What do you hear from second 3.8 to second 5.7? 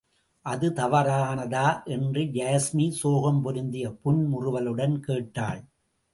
புன்முறுவலுடன் கேட்டாள்.